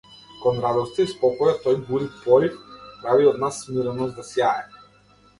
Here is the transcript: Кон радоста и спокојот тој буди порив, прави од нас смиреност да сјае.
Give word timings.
Кон 0.43 0.55
радоста 0.61 1.03
и 1.07 1.09
спокојот 1.09 1.59
тој 1.65 1.75
буди 1.89 2.07
порив, 2.21 2.55
прави 3.03 3.27
од 3.33 3.37
нас 3.43 3.59
смиреност 3.65 4.17
да 4.21 4.25
сјае. 4.31 4.65